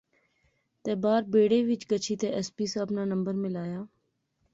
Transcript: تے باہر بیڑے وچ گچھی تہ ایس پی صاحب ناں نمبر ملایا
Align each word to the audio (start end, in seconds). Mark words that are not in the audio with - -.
تے 0.83 0.91
باہر 1.01 1.23
بیڑے 1.31 1.59
وچ 1.69 1.81
گچھی 1.89 2.15
تہ 2.21 2.27
ایس 2.35 2.47
پی 2.55 2.65
صاحب 2.73 2.87
ناں 2.95 3.07
نمبر 3.13 3.33
ملایا 3.43 3.79